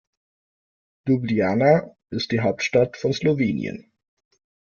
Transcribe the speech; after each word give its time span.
Ljubljana 1.07 1.83
ist 2.09 2.31
die 2.31 2.39
Hauptstadt 2.39 2.97
von 2.97 3.13
Slowenien. 3.13 3.91